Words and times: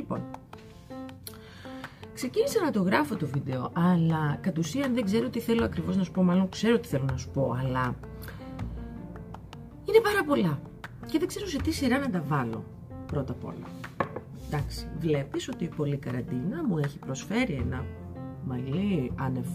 Λοιπόν, 0.00 0.20
ξεκίνησα 2.14 2.60
να 2.60 2.70
το 2.70 2.82
γράφω 2.82 3.16
το 3.16 3.26
βίντεο, 3.26 3.70
αλλά 3.72 4.38
κατ' 4.40 4.58
ουσίαν 4.58 4.94
δεν 4.94 5.04
ξέρω 5.04 5.28
τι 5.28 5.40
θέλω 5.40 5.64
ακριβώς 5.64 5.96
να 5.96 6.04
σου 6.04 6.10
πω, 6.10 6.22
μάλλον 6.22 6.48
ξέρω 6.48 6.78
τι 6.78 6.88
θέλω 6.88 7.04
να 7.10 7.16
σου 7.16 7.30
πω, 7.30 7.56
αλλά 7.60 7.94
είναι 9.84 10.00
πάρα 10.02 10.24
πολλά 10.26 10.60
και 11.06 11.18
δεν 11.18 11.28
ξέρω 11.28 11.46
σε 11.46 11.58
τι 11.58 11.70
σειρά 11.72 11.98
να 11.98 12.10
τα 12.10 12.22
βάλω 12.28 12.64
πρώτα 13.06 13.32
απ' 13.32 13.44
όλα. 13.44 13.66
Εντάξει, 14.46 14.86
βλέπεις 14.98 15.48
ότι 15.48 15.64
η 15.64 15.70
πολλή 15.76 15.96
καραντίνα 15.96 16.64
μου 16.66 16.78
έχει 16.78 16.98
προσφέρει 16.98 17.52
ένα 17.52 17.84
μαλλί 18.44 19.12
άνευ 19.16 19.48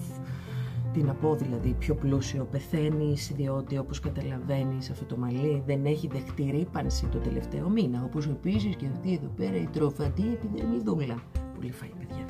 τι 0.96 1.04
να 1.04 1.14
πω 1.14 1.36
δηλαδή 1.36 1.76
πιο 1.80 1.96
πλούσιο 1.96 2.48
πεθαίνεις 2.52 3.32
διότι 3.36 3.78
όπως 3.78 4.00
καταλαβαίνεις 4.00 4.90
αυτό 4.90 5.06
το 5.06 5.18
μαλλί 5.18 5.64
δεν 5.66 5.86
έχει 5.86 6.08
δεχτεί 6.08 6.50
ρήπανση 6.52 7.06
το 7.06 7.18
τελευταίο 7.18 7.70
μήνα 7.70 8.04
όπως 8.04 8.28
επίσης 8.28 8.76
και 8.76 8.86
αυτή 8.92 9.14
εδώ 9.14 9.28
πέρα 9.36 9.56
η 9.56 9.68
τροφατή 9.72 10.24
επιδερμιδούλα 10.28 11.24
πολύ 11.56 11.72
φάει 11.72 11.90
παιδιά. 12.00 12.26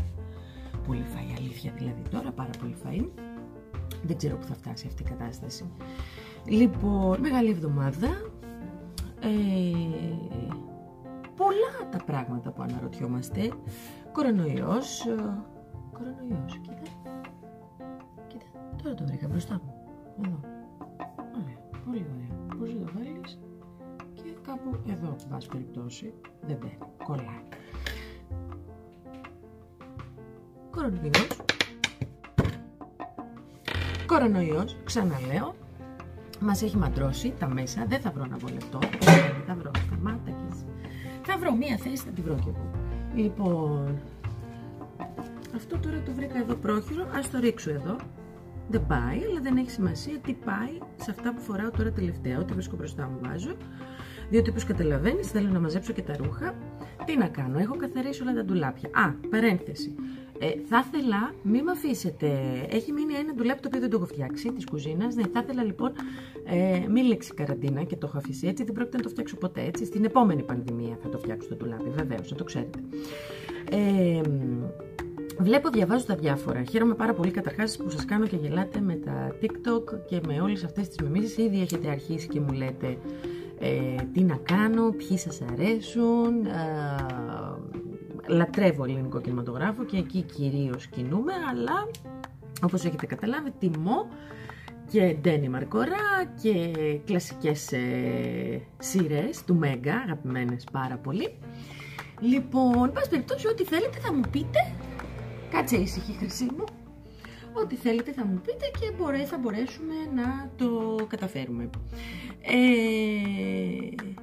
Πολύ 0.87 1.03
φάει 1.13 1.35
αλήθεια 1.37 1.73
δηλαδή. 1.77 2.01
Τώρα 2.11 2.31
πάρα 2.31 2.49
πολύ 2.59 2.75
φάει. 2.83 3.09
Δεν 4.03 4.17
ξέρω 4.17 4.37
που 4.37 4.45
θα 4.45 4.53
φτάσει 4.53 4.87
αυτή 4.87 5.01
η 5.01 5.05
κατάσταση. 5.05 5.71
Λοιπόν 6.45 7.19
μεγάλη 7.19 7.49
εβδομάδα. 7.49 8.07
Ε, 9.19 9.29
πολλά 11.35 11.89
τα 11.91 11.97
πράγματα 12.05 12.51
που 12.51 12.61
αναρωτιόμαστε. 12.61 13.51
Κορονοϊός 14.11 15.05
ε, 15.05 15.43
κορονοϊός 15.91 16.59
κοίτα 16.61 17.04
Τώρα 18.85 18.97
το 18.97 19.05
βρήκα 19.05 19.27
μπροστά 19.27 19.61
μου. 19.63 19.73
Εδώ. 20.25 20.39
Ωραία. 21.41 21.57
Πολύ 21.85 22.05
ωραία. 22.15 22.57
Πώς 22.59 22.69
το 22.69 22.91
βάλεις 22.93 23.39
και 24.13 24.29
κάπου 24.41 24.77
εδώ, 24.89 25.15
βάση 25.29 25.47
περιπτώσει, 25.47 26.13
δεν 26.47 26.57
μπαίνει. 26.57 26.77
Κολλάει. 27.03 27.41
Κορονοϊός. 30.71 31.27
Κορονοϊός, 34.05 34.77
ξαναλέω, 34.83 35.55
μας 36.39 36.61
έχει 36.61 36.77
μαντρώσει 36.77 37.33
τα 37.39 37.47
μέσα, 37.47 37.85
δεν 37.87 37.99
θα 37.99 38.11
βρω 38.11 38.25
να 38.25 38.37
βολευτώ, 38.37 38.79
δεν 38.79 39.43
θα 39.47 39.55
βρω, 39.55 39.71
σταμάτα 39.85 40.31
και 40.31 40.55
Θα 41.23 41.37
βρω 41.37 41.55
μία 41.55 41.77
θέση, 41.77 42.03
θα 42.03 42.11
τη 42.11 42.21
βρω 42.21 42.35
κι 42.35 42.47
εγώ. 42.47 42.71
Λοιπόν, 43.15 43.99
αυτό 45.55 45.79
τώρα 45.79 46.01
το 46.05 46.13
βρήκα 46.13 46.37
εδώ 46.37 46.55
πρόχειρο, 46.55 47.07
ας 47.17 47.29
το 47.29 47.39
ρίξω 47.39 47.69
εδώ, 47.69 47.95
δεν 48.69 48.85
πάει, 48.87 49.19
αλλά 49.29 49.41
δεν 49.41 49.57
έχει 49.57 49.69
σημασία 49.69 50.17
τι 50.19 50.33
πάει 50.33 50.77
σε 50.95 51.11
αυτά 51.11 51.33
που 51.33 51.41
φοράω 51.41 51.69
τώρα 51.71 51.91
τελευταία. 51.91 52.39
Ό,τι 52.39 52.53
βρίσκω 52.53 52.75
μπροστά 52.75 53.07
μου 53.07 53.19
βάζω. 53.21 53.55
Διότι 54.29 54.49
όπως 54.49 54.63
καταλαβαίνεις, 54.63 55.27
θέλω 55.27 55.49
να 55.49 55.59
μαζέψω 55.59 55.93
και 55.93 56.01
τα 56.01 56.15
ρούχα. 56.17 56.55
Τι 57.05 57.17
να 57.17 57.27
κάνω, 57.27 57.59
έχω 57.59 57.75
καθαρίσει 57.75 58.21
όλα 58.21 58.33
τα 58.33 58.43
ντουλάπια. 58.43 58.89
Α, 58.93 59.27
παρένθεση. 59.29 59.95
Ε, 60.39 60.47
θα 60.65 60.85
ήθελα, 60.87 61.33
μην 61.43 61.63
με 61.63 61.71
αφήσετε. 61.71 62.27
Έχει 62.69 62.91
μείνει 62.91 63.13
ένα 63.13 63.33
ντουλάπι 63.33 63.61
το 63.61 63.67
οποίο 63.67 63.79
δεν 63.79 63.89
το 63.89 63.97
έχω 63.97 64.05
φτιάξει, 64.05 64.51
της 64.51 64.65
κουζίνας. 64.65 65.15
Ναι, 65.15 65.23
θα 65.33 65.39
ήθελα 65.43 65.63
λοιπόν, 65.63 65.91
ε, 66.45 66.85
μην 66.89 67.05
λήξει 67.05 67.33
καραντίνα 67.33 67.83
και 67.83 67.95
το 67.95 68.07
έχω 68.07 68.17
αφήσει 68.17 68.47
έτσι. 68.47 68.63
Δεν 68.63 68.73
πρόκειται 68.73 68.97
να 68.97 69.03
το 69.03 69.09
φτιάξω 69.09 69.35
ποτέ 69.35 69.61
έτσι. 69.61 69.85
Στην 69.85 70.03
επόμενη 70.03 70.43
πανδημία 70.43 70.97
θα 71.01 71.09
το 71.09 71.17
φτιάξω 71.17 71.47
το 71.49 71.55
ντουλάπι, 71.55 71.89
βεβαίως, 71.89 72.31
να 72.31 72.37
το 72.37 72.43
ξέρετε. 72.43 72.79
Ε, 73.71 74.21
Βλέπω, 75.37 75.69
διαβάζω 75.69 76.05
τα 76.05 76.15
διάφορα. 76.15 76.63
Χαίρομαι 76.63 76.93
πάρα 76.93 77.13
πολύ 77.13 77.31
καταρχάς 77.31 77.77
που 77.77 77.89
σας 77.89 78.05
κάνω 78.05 78.27
και 78.27 78.35
γελάτε 78.35 78.79
με 78.79 78.95
τα 78.95 79.35
TikTok 79.41 79.99
και 80.07 80.21
με 80.27 80.41
όλες 80.41 80.63
αυτές 80.63 80.87
τις 80.87 80.97
μεμίσεις. 81.01 81.37
Ήδη 81.37 81.61
έχετε 81.61 81.89
αρχίσει 81.89 82.27
και 82.27 82.39
μου 82.39 82.51
λέτε 82.51 82.97
ε, 83.59 83.95
τι 84.13 84.23
να 84.23 84.35
κάνω, 84.35 84.89
ποιοι 84.89 85.17
σας 85.17 85.41
αρέσουν. 85.51 86.45
Ε, 86.45 86.53
λατρεύω 88.27 88.83
ελληνικό 88.83 89.21
κινηματογράφο 89.21 89.83
και 89.83 89.97
εκεί 89.97 90.21
κυρίως 90.21 90.87
κινούμε, 90.87 91.33
αλλά 91.49 91.87
όπως 92.61 92.85
έχετε 92.85 93.05
καταλάβει 93.05 93.51
τιμώ 93.59 94.07
και 94.91 95.15
Ντένι 95.21 95.49
Μαρκορά 95.49 96.33
και 96.41 96.71
κλασικές 97.05 97.71
ε, 97.71 98.61
σειρές 98.77 99.43
του 99.45 99.55
Μέγκα, 99.55 99.95
αγαπημένες 99.95 100.63
πάρα 100.71 100.97
πολύ. 100.97 101.37
Λοιπόν, 102.19 102.91
πάση 102.91 103.09
περιπτώσει, 103.09 103.47
ό,τι 103.47 103.63
θέλετε 103.63 103.99
θα 103.99 104.13
μου 104.13 104.21
πείτε 104.31 104.59
Κάτσε 105.49 105.75
ήσυχη 105.75 106.11
χρυσή 106.19 106.43
μου. 106.43 106.63
Ό,τι 107.53 107.75
θέλετε 107.75 108.11
θα 108.11 108.25
μου 108.25 108.41
πείτε 108.45 108.71
και 108.79 108.91
μπορεί, 108.97 109.25
θα 109.25 109.37
μπορέσουμε 109.37 109.93
να 110.15 110.49
το 110.57 110.95
καταφέρουμε. 111.07 111.69
Ε, 112.41 114.13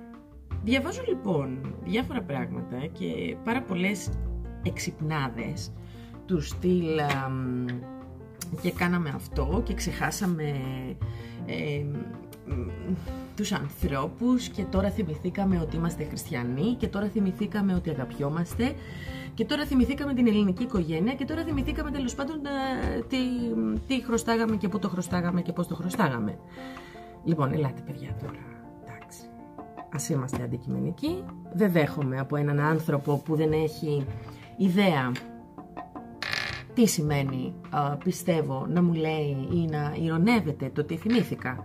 διαβάζω 0.63 1.03
λοιπόν 1.09 1.75
διάφορα 1.85 2.23
πράγματα 2.23 2.87
και 2.93 3.37
πάρα 3.45 3.63
πολλές 3.63 4.11
εξυπνάδες 4.63 5.73
του 6.27 6.41
στυλ 6.41 7.01
και 8.63 8.71
κάναμε 8.71 9.13
αυτό 9.15 9.63
και 9.65 9.75
ξεχάσαμε 9.75 10.53
ε, 11.47 11.85
τους 13.37 13.53
ανθρώπους 13.53 14.49
και 14.49 14.63
τώρα 14.63 14.91
θυμηθήκαμε 14.91 15.61
ότι 15.61 15.77
είμαστε 15.77 16.05
χριστιανοί 16.05 16.75
και 16.79 16.89
τώρα 16.89 17.07
θυμηθήκαμε 17.07 17.75
ότι 17.75 17.91
αγαπιόμαστε 17.91 18.75
και 19.35 19.45
τώρα 19.45 19.67
θυμηθήκαμε 19.67 20.15
την 20.15 20.27
ελληνική 20.27 20.63
οικογένεια 20.63 21.15
και 21.15 21.25
τώρα 21.25 21.45
θυμηθήκαμε 21.45 21.91
τέλος 21.91 22.15
πάντων 22.15 22.37
ε, 22.47 23.01
τι, 23.09 23.19
τι 23.87 24.05
χρωστάγαμε 24.05 24.57
και 24.57 24.69
πού 24.69 24.79
το 24.79 24.89
χρωστάγαμε 24.89 25.43
και 25.43 25.53
πώς 25.53 25.67
το 25.67 25.75
χρωστάγαμε. 25.75 26.39
Λοιπόν, 27.25 27.53
ελάτε 27.53 27.83
παιδιά 27.87 28.17
τώρα. 28.21 28.39
Εντάξει. 28.85 29.21
Ας 29.93 30.09
είμαστε 30.09 30.43
αντικειμενικοί. 30.43 31.25
Δεν 31.53 31.73
δέχομαι 31.73 32.19
από 32.19 32.37
έναν 32.37 32.61
άνθρωπο 32.61 33.17
που 33.25 33.37
δεν 33.37 33.53
έχει 33.53 34.07
ιδέα 34.57 35.13
τι 36.75 36.87
σημαίνει 36.87 37.55
πιστεύω 38.05 38.67
να 38.69 38.83
μου 38.83 38.93
λέει 38.93 39.49
ή 39.53 39.67
να 39.71 39.97
ηρωνεύεται 40.03 40.71
το 40.75 40.85
τι 40.85 40.97
θυμήθηκα. 40.97 41.65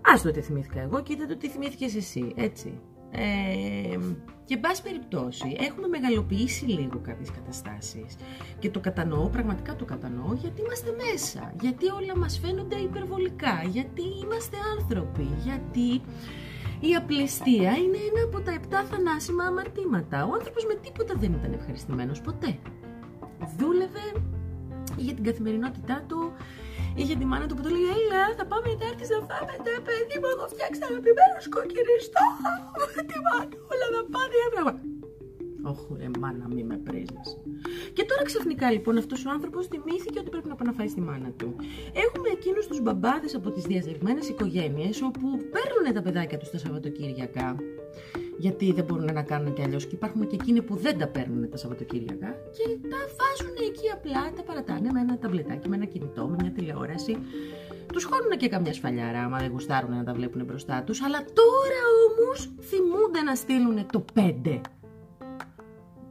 Ας 0.00 0.22
το 0.22 0.30
τι 0.30 0.40
θυμήθηκα 0.40 0.80
εγώ 0.80 1.02
και 1.02 1.16
το 1.28 1.36
τι 1.36 1.48
θυμήθηκες 1.48 1.94
εσύ, 1.94 2.32
έτσι. 2.36 2.80
Ε, 3.18 3.98
και 4.44 4.54
εν 4.54 4.60
πάση 4.60 4.82
περιπτώσει 4.82 5.56
έχουμε 5.58 5.88
μεγαλοποιήσει 5.88 6.64
λίγο 6.64 7.00
κάποιες 7.02 7.30
καταστάσεις 7.30 8.16
και 8.58 8.70
το 8.70 8.80
κατανοώ, 8.80 9.28
πραγματικά 9.28 9.76
το 9.76 9.84
κατανοώ 9.84 10.34
γιατί 10.34 10.60
είμαστε 10.60 10.90
μέσα, 11.10 11.52
γιατί 11.60 11.86
όλα 11.90 12.16
μας 12.16 12.38
φαίνονται 12.38 12.76
υπερβολικά, 12.76 13.62
γιατί 13.70 14.02
είμαστε 14.22 14.56
άνθρωποι, 14.78 15.28
γιατί 15.42 16.00
η 16.80 16.94
απληστία 16.94 17.70
είναι 17.76 17.98
ένα 18.10 18.22
από 18.26 18.40
τα 18.40 18.52
επτά 18.52 18.84
θανάσιμα 18.84 19.44
αμαρτήματα. 19.44 20.24
Ο 20.24 20.32
άνθρωπος 20.32 20.64
με 20.64 20.74
τίποτα 20.74 21.14
δεν 21.14 21.32
ήταν 21.32 21.52
ευχαριστημένος 21.52 22.20
ποτέ. 22.20 22.58
Δούλευε 23.58 24.06
για 24.96 25.14
την 25.14 25.24
καθημερινότητά 25.24 26.04
του, 26.08 26.32
Είχε 27.00 27.14
τη 27.20 27.24
μάνα 27.24 27.46
του 27.46 27.54
που 27.56 27.62
του 27.62 27.70
λέει 27.74 27.86
Έλα, 27.96 28.22
θα 28.38 28.44
πάμε 28.50 28.68
να 28.80 28.86
έρθεις 28.90 29.08
να 29.14 29.20
φάμε 29.28 29.54
τα 29.66 29.74
παιδί 29.86 30.16
μου. 30.20 30.28
Έχω 30.34 30.46
φτιάξει 30.52 30.78
τα 30.82 30.86
αγαπημένο 30.90 31.36
σκοκυριστό. 31.46 32.24
Τι 33.08 33.16
μάνα, 33.26 33.56
όλα 33.72 33.86
θα 33.94 34.02
πάνε 34.14 34.36
έβραγμα. 34.46 34.74
Όχι, 35.70 35.86
ρε 36.00 36.08
μάνα, 36.20 36.46
μη 36.54 36.62
με 36.70 36.76
πρίζεις. 36.86 37.28
Και 37.96 38.04
τώρα 38.10 38.22
ξαφνικά 38.30 38.66
λοιπόν 38.70 38.94
αυτός 39.02 39.26
ο 39.26 39.30
άνθρωπος 39.36 39.66
θυμήθηκε 39.72 40.18
ότι 40.22 40.30
πρέπει 40.34 40.48
να 40.48 40.54
πάει 40.54 40.68
να 40.68 40.74
φάει 40.78 40.88
στη 40.88 41.00
μάνα 41.08 41.30
του. 41.38 41.48
Έχουμε 42.04 42.28
εκείνους 42.36 42.66
τους 42.66 42.80
μπαμπάδες 42.82 43.34
από 43.34 43.48
τις 43.50 43.64
διαζευμένε 43.70 44.20
οικογένειες 44.32 45.02
όπου 45.08 45.24
παίρνουν 45.54 45.86
τα 45.94 46.02
παιδάκια 46.02 46.38
τους 46.38 46.50
τα 46.50 46.58
Σαββατοκύριακα 46.58 47.46
γιατί 48.38 48.72
δεν 48.72 48.84
μπορούν 48.84 49.12
να 49.12 49.22
κάνουν 49.22 49.52
και 49.52 49.62
αλλιώς. 49.62 49.86
Και 49.86 49.94
υπάρχουν 49.94 50.26
και 50.26 50.34
εκείνοι 50.34 50.62
που 50.62 50.76
δεν 50.76 50.98
τα 50.98 51.08
παίρνουν 51.08 51.50
τα 51.50 51.56
Σαββατοκύριακα 51.56 52.28
και 52.28 52.88
τα 52.90 52.96
βάζουν 53.18 53.56
εκεί 53.68 53.90
απλά, 53.94 54.32
τα 54.36 54.42
παρατάνε 54.42 54.90
με 54.92 55.00
ένα 55.00 55.18
ταμπλετάκι, 55.18 55.68
με 55.68 55.76
ένα 55.76 55.84
κινητό, 55.84 56.26
με 56.26 56.36
μια 56.40 56.50
τηλεόραση. 56.50 57.18
Τους 57.92 58.04
χώνουν 58.04 58.30
και 58.38 58.48
καμιά 58.48 58.72
σφαλιάρα, 58.72 59.22
άμα 59.22 59.38
δεν 59.38 59.50
γουστάρουν 59.50 59.96
να 59.96 60.04
τα 60.04 60.12
βλέπουν 60.14 60.44
μπροστά 60.44 60.82
τους. 60.82 61.02
Αλλά 61.02 61.18
τώρα 61.18 61.82
όμως 62.08 62.50
θυμούνται 62.60 63.20
να 63.20 63.34
στείλουν 63.34 63.86
το 63.92 64.04
5. 64.14 64.60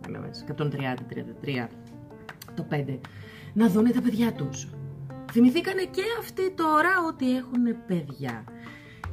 130-33 0.08 1.70
το 2.56 2.68
5. 2.72 3.00
Να 3.54 3.68
δούνε 3.68 3.92
τα 3.92 4.02
παιδιά 4.02 4.34
τους. 4.34 4.68
Θυμηθήκανε 5.32 5.84
και 5.84 6.02
αυτοί 6.20 6.52
τώρα 6.52 6.90
ότι 7.08 7.38
έχουν 7.38 7.86
παιδιά. 7.88 8.44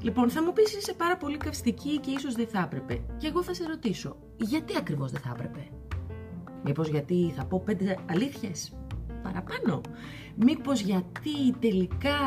Λοιπόν, 0.02 0.30
θα 0.30 0.42
μου 0.42 0.52
πεις 0.52 0.74
είσαι 0.76 0.94
πάρα 0.94 1.16
πολύ 1.16 1.36
καυστική 1.36 1.98
και 1.98 2.10
ίσως 2.10 2.34
δεν 2.34 2.46
θα 2.46 2.60
έπρεπε. 2.60 3.00
Και 3.16 3.26
εγώ 3.26 3.42
θα 3.42 3.54
σε 3.54 3.66
ρωτήσω, 3.66 4.16
γιατί 4.36 4.76
ακριβώς 4.76 5.10
δεν 5.10 5.20
θα 5.20 5.30
έπρεπε; 5.34 5.68
Μήπως 6.64 6.88
γιατί 6.88 7.32
θα 7.36 7.44
πω 7.44 7.62
πέντε 7.64 7.98
αλήθειες; 8.10 8.72
Παραπάνω. 9.22 9.80
Μήπως 10.36 10.80
γιατί 10.80 11.52
τελικά 11.60 12.18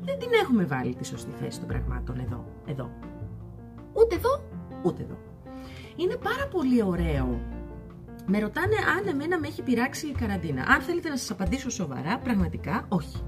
δεν 0.00 0.18
την 0.18 0.28
έχουμε 0.42 0.64
βάλει 0.64 0.94
τη 0.94 1.06
σωστή 1.06 1.30
θέση 1.30 1.58
των 1.58 1.68
πραγμάτων 1.68 2.18
εδώ, 2.18 2.44
εδώ. 2.66 2.90
Ούτε 3.92 4.14
εδώ, 4.14 4.44
ούτε 4.82 5.02
εδώ. 5.02 5.18
Είναι 5.96 6.16
πάρα 6.16 6.48
πολύ 6.48 6.82
ωραίο. 6.82 7.40
Με 8.26 8.38
ρωτάνε 8.38 8.76
αν 8.98 9.08
εμένα 9.08 9.38
με 9.38 9.46
έχει 9.46 9.62
πειράξει 9.62 10.06
η 10.06 10.12
καραντίνα. 10.12 10.64
Αν 10.68 10.80
θέλετε 10.80 11.08
να 11.08 11.16
σας 11.16 11.30
απαντήσω 11.30 11.70
σοβαρά, 11.70 12.18
πραγματικά 12.18 12.86
όχι 12.88 13.22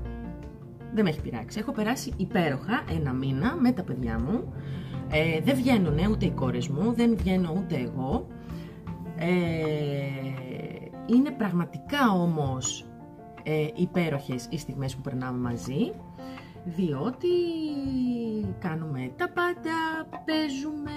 δεν 0.98 1.06
με 1.06 1.12
έχει 1.12 1.30
πειράξει. 1.30 1.58
Έχω 1.58 1.72
περάσει 1.72 2.12
υπέροχα 2.16 2.84
ένα 2.96 3.12
μήνα 3.12 3.56
με 3.56 3.72
τα 3.72 3.82
παιδιά 3.82 4.18
μου. 4.18 4.52
Ε, 5.10 5.40
δεν 5.40 5.56
βγαίνουν 5.56 5.98
ούτε 6.10 6.26
οι 6.26 6.30
κόρες 6.30 6.68
μου, 6.68 6.92
δεν 6.92 7.16
βγαίνω 7.16 7.54
ούτε 7.56 7.76
εγώ. 7.76 8.26
Ε, 9.18 9.26
είναι 11.06 11.30
πραγματικά 11.30 12.10
όμως 12.10 12.86
ε, 13.42 13.66
υπέροχες 13.74 14.46
οι 14.50 14.58
στιγμές 14.58 14.94
που 14.96 15.00
περνάμε 15.00 15.38
μαζί, 15.38 15.92
διότι 16.64 17.28
κάνουμε 18.58 19.10
τα 19.16 19.30
πάντα, 19.30 20.08
παίζουμε, 20.24 20.90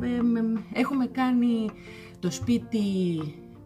ε, 0.00 0.78
έχουμε 0.80 1.06
κάνει 1.06 1.70
το 2.18 2.30
σπίτι 2.30 2.80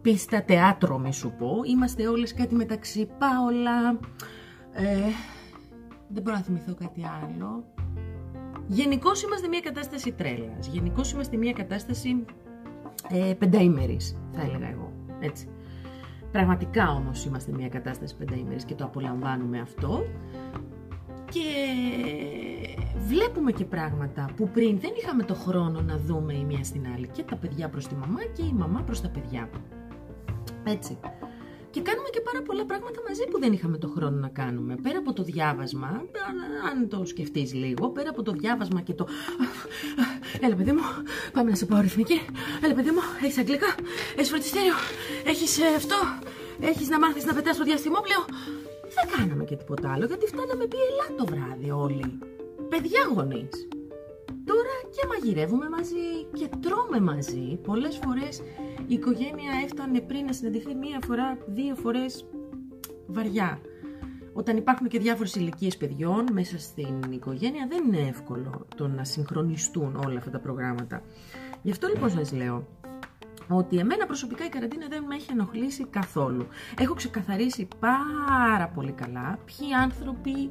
πίστα 0.01 0.43
τεάτρο 0.43 0.97
μη 0.97 1.13
σου 1.13 1.33
πω, 1.37 1.57
είμαστε 1.65 2.07
όλες 2.07 2.33
κάτι 2.33 2.55
μεταξύ 2.55 3.09
Πάολα, 3.17 3.99
ε, 4.71 5.11
δεν 6.09 6.23
μπορώ 6.23 6.35
να 6.35 6.43
θυμηθώ 6.43 6.73
κάτι 6.75 7.01
άλλο. 7.23 7.63
Γενικώς 8.67 9.23
είμαστε 9.23 9.47
μια 9.47 9.59
κατάσταση 9.59 10.11
τρέλας, 10.11 10.67
γενικώς 10.67 11.11
είμαστε 11.11 11.37
μια 11.37 11.53
κατάσταση 11.53 12.25
ε, 13.09 13.33
πενταήμερης, 13.33 14.17
θα 14.31 14.41
έλεγα 14.41 14.69
εγώ, 14.69 14.91
έτσι. 15.19 15.47
Πραγματικά 16.31 16.91
όμως 16.91 17.25
είμαστε 17.25 17.51
μια 17.51 17.69
κατάσταση 17.69 18.15
πενταήμερης 18.15 18.65
και 18.65 18.75
το 18.75 18.83
απολαμβάνουμε 18.83 19.59
αυτό 19.59 20.05
και 21.31 21.49
βλέπουμε 23.07 23.51
και 23.51 23.65
πράγματα 23.65 24.29
που 24.35 24.49
πριν 24.49 24.79
δεν 24.79 24.91
είχαμε 25.01 25.23
το 25.23 25.33
χρόνο 25.33 25.81
να 25.81 25.97
δούμε 25.97 26.33
η 26.33 26.43
μία 26.43 26.63
στην 26.63 26.87
άλλη 26.95 27.07
και 27.07 27.23
τα 27.23 27.35
παιδιά 27.35 27.69
προς 27.69 27.87
τη 27.87 27.95
μαμά 27.95 28.23
και 28.33 28.43
η 28.43 28.53
μαμά 28.53 28.81
προς 28.81 29.01
τα 29.01 29.09
παιδιά. 29.09 29.49
Έτσι. 30.63 30.97
Και 31.71 31.81
κάνουμε 31.81 32.09
και 32.11 32.21
πάρα 32.21 32.41
πολλά 32.41 32.65
πράγματα 32.65 32.99
μαζί 33.07 33.23
που 33.29 33.39
δεν 33.39 33.53
είχαμε 33.53 33.77
το 33.77 33.87
χρόνο 33.87 34.17
να 34.17 34.27
κάνουμε. 34.27 34.75
Πέρα 34.75 34.97
από 34.97 35.13
το 35.13 35.23
διάβασμα, 35.23 36.03
αν 36.71 36.87
το 36.87 37.05
σκεφτείς 37.05 37.53
λίγο, 37.53 37.89
πέρα 37.89 38.09
από 38.09 38.23
το 38.23 38.31
διάβασμα 38.31 38.81
και 38.81 38.93
το. 38.93 39.07
Έλα, 40.41 40.55
παιδί 40.55 40.71
μου, 40.71 40.81
πάμε 41.33 41.49
να 41.49 41.55
σε 41.55 41.65
πάω 41.65 41.81
ρυθμική. 41.81 42.21
Έλα, 42.63 42.73
παιδί 42.73 42.89
μου, 42.89 43.01
έχεις 43.23 43.37
αγγλικά, 43.37 43.75
έχεις 44.15 44.29
φροντιστήριο, 44.29 44.73
έχεις 45.25 45.59
ε, 45.59 45.65
αυτό, 45.75 45.95
έχεις 46.59 46.89
να 46.89 46.99
μάθεις 46.99 47.25
να 47.25 47.33
πετάς 47.33 47.55
στο 47.55 47.63
διαστημόπλαιο. 47.63 48.25
Δεν 48.95 49.17
κάναμε 49.17 49.43
και 49.43 49.55
τίποτα 49.55 49.91
άλλο, 49.93 50.05
γιατί 50.05 50.25
φτάναμε 50.25 50.65
πει 50.67 50.77
ελά 50.89 51.17
το 51.17 51.25
βράδυ 51.25 51.71
όλοι. 51.71 52.19
Παιδιά 52.69 53.01
γονείς. 53.15 53.67
Τώρα 54.45 54.75
και 54.89 55.07
μαγειρεύουμε 55.09 55.69
μαζί 55.69 56.25
και 56.33 56.49
τρώμε 56.61 56.99
μαζί. 57.11 57.59
Πολλές 57.63 57.99
φορές 58.03 58.41
η 58.87 58.93
οικογένεια 58.93 59.51
έφτανε 59.63 59.99
πριν 59.99 60.25
να 60.25 60.33
συναντηθεί 60.33 60.75
μία 60.75 60.99
φορά, 61.05 61.37
δύο 61.47 61.75
φορές 61.75 62.25
βαριά. 63.07 63.59
Όταν 64.33 64.57
υπάρχουν 64.57 64.87
και 64.87 64.99
διάφορες 64.99 65.35
ηλικίες 65.35 65.77
παιδιών 65.77 66.25
μέσα 66.31 66.59
στην 66.59 67.01
οικογένεια 67.11 67.67
δεν 67.69 67.83
είναι 67.85 68.07
εύκολο 68.07 68.67
το 68.75 68.87
να 68.87 69.03
συγχρονιστούν 69.03 69.95
όλα 70.05 70.17
αυτά 70.17 70.29
τα 70.29 70.39
προγράμματα. 70.39 71.01
Γι' 71.61 71.71
αυτό 71.71 71.87
λοιπόν 71.87 72.09
σας 72.09 72.31
λέω 72.31 72.67
ότι 73.49 73.77
εμένα 73.77 74.05
προσωπικά 74.05 74.45
η 74.45 74.49
καραντίνα 74.49 74.87
δεν 74.87 75.03
με 75.03 75.15
έχει 75.15 75.31
ενοχλήσει 75.31 75.85
καθόλου. 75.85 76.47
Έχω 76.79 76.93
ξεκαθαρίσει 76.93 77.67
πάρα 77.79 78.67
πολύ 78.75 78.91
καλά 78.91 79.39
ποιοι 79.45 79.73
άνθρωποι 79.73 80.49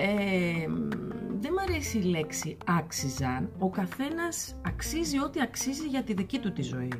ε, 0.00 0.66
δεν 1.40 1.50
μου 1.54 1.62
αρέσει 1.68 1.98
η 1.98 2.02
λέξη 2.02 2.56
άξιζαν. 2.66 3.50
Ο 3.58 3.70
καθένας 3.70 4.60
αξίζει 4.66 5.20
ό,τι 5.20 5.40
αξίζει 5.40 5.86
για 5.86 6.02
τη 6.02 6.14
δική 6.14 6.38
του 6.38 6.52
τη 6.52 6.62
ζωή. 6.62 6.92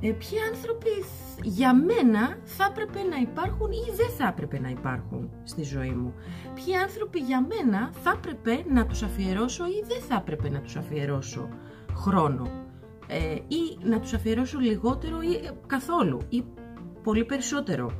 Ε, 0.00 0.10
ποιοι 0.10 0.38
άνθρωποι 0.52 0.90
για 1.42 1.74
μένα 1.74 2.38
θα 2.44 2.64
έπρεπε 2.70 3.02
να 3.02 3.16
υπάρχουν 3.16 3.70
ή 3.70 3.92
δεν 3.96 4.10
θα 4.18 4.26
έπρεπε 4.26 4.60
να 4.60 4.68
υπάρχουν 4.68 5.30
στη 5.44 5.62
ζωή 5.62 5.90
μου. 5.90 6.14
Ποιοι 6.54 6.76
άνθρωποι 6.76 7.18
για 7.18 7.46
μένα 7.46 7.90
θα 8.02 8.10
έπρεπε 8.16 8.64
να 8.72 8.86
τους 8.86 9.02
αφιερώσω 9.02 9.66
ή 9.66 9.84
δεν 9.86 10.00
θα 10.00 10.14
έπρεπε 10.14 10.48
να 10.48 10.60
τους 10.60 10.76
αφιερώσω 10.76 11.48
χρόνο. 11.94 12.50
Ε, 13.06 13.34
ή 13.34 13.78
να 13.82 14.00
τους 14.00 14.12
αφιερώσω 14.12 14.58
λιγότερο 14.58 15.20
ή 15.22 15.50
καθόλου 15.66 16.20
ή 16.28 16.44
πολύ 17.02 17.24
περισσότερο. 17.24 17.90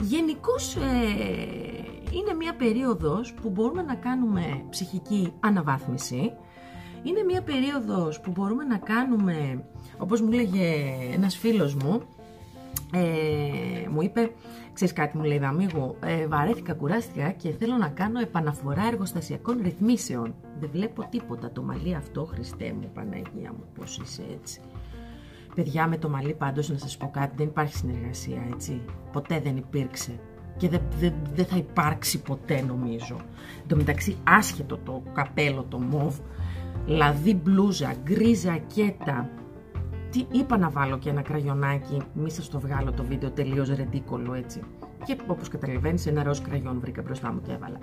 Γενικώς 0.00 0.76
ε, 0.76 1.75
είναι 2.12 2.34
μια 2.34 2.54
περίοδος 2.54 3.32
που 3.32 3.50
μπορούμε 3.50 3.82
να 3.82 3.94
κάνουμε 3.94 4.64
ψυχική 4.70 5.32
αναβάθμιση. 5.40 6.32
Είναι 7.02 7.22
μια 7.22 7.42
περίοδος 7.42 8.20
που 8.20 8.30
μπορούμε 8.30 8.64
να 8.64 8.76
κάνουμε, 8.76 9.64
όπως 9.98 10.20
μου 10.20 10.30
λέγε 10.32 10.74
ένας 11.14 11.36
φίλος 11.36 11.74
μου, 11.74 12.02
ε, 12.92 13.88
μου 13.88 14.02
είπε, 14.02 14.30
ξέρεις 14.72 14.94
κάτι 14.94 15.16
μου 15.16 15.24
λέει 15.24 15.38
Δαμίγου, 15.38 15.96
ε, 16.00 16.26
βαρέθηκα, 16.26 16.74
κουράστηκα 16.74 17.30
και 17.30 17.50
θέλω 17.50 17.76
να 17.76 17.88
κάνω 17.88 18.20
επαναφορά 18.20 18.86
εργοστασιακών 18.86 19.60
ρυθμίσεων. 19.62 20.34
Δεν 20.60 20.70
βλέπω 20.72 21.06
τίποτα, 21.10 21.50
το 21.50 21.62
μαλλί 21.62 21.94
αυτό, 21.94 22.24
Χριστέ 22.24 22.74
μου, 22.80 22.90
Παναγία 22.94 23.52
μου, 23.52 23.64
πώς 23.78 23.98
είσαι 23.98 24.22
έτσι. 24.40 24.60
Παιδιά 25.54 25.86
με 25.86 25.98
το 25.98 26.08
μαλλί 26.08 26.34
πάντως 26.34 26.68
να 26.68 26.78
σας 26.78 26.96
πω 26.96 27.10
κάτι, 27.12 27.32
δεν 27.36 27.46
υπάρχει 27.46 27.74
συνεργασία 27.74 28.42
έτσι, 28.52 28.80
ποτέ 29.12 29.40
δεν 29.40 29.56
υπήρξε 29.56 30.20
και 30.56 30.68
δεν 30.68 30.80
δε, 31.34 31.44
θα 31.44 31.56
υπάρξει 31.56 32.22
ποτέ 32.22 32.62
νομίζω. 32.62 33.16
Εν 33.60 33.68
τω 33.68 33.76
μεταξύ 33.76 34.16
άσχετο 34.24 34.76
το 34.76 35.02
καπέλο 35.12 35.66
το 35.68 35.78
μοβ, 35.78 36.16
λαδί 36.86 37.34
μπλούζα, 37.34 37.94
γκρίζα 38.02 38.56
κέτα. 38.56 39.30
Τι 40.10 40.26
είπα 40.30 40.58
να 40.58 40.70
βάλω 40.70 40.98
και 40.98 41.10
ένα 41.10 41.22
κραγιονάκι, 41.22 41.96
μη 42.14 42.30
σας 42.30 42.48
το 42.48 42.60
βγάλω 42.60 42.92
το 42.92 43.04
βίντεο 43.04 43.30
τελείως 43.30 43.68
ρεντίκολο 43.68 44.34
έτσι. 44.34 44.60
Και 45.04 45.16
όπως 45.26 45.48
καταλαβαίνεις 45.48 46.06
ένα 46.06 46.22
ροζ 46.22 46.38
κραγιόν 46.38 46.80
βρήκα 46.80 47.02
μπροστά 47.02 47.32
μου 47.32 47.40
και 47.40 47.52
έβαλα. 47.52 47.78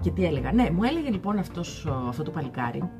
Και 0.00 0.10
τι 0.10 0.24
έλεγα, 0.24 0.52
ναι 0.52 0.70
μου 0.70 0.82
έλεγε 0.82 1.10
λοιπόν 1.10 1.38
αυτός, 1.38 1.86
αυτό 2.08 2.22
το 2.22 2.30
παλικάρι, 2.30 2.90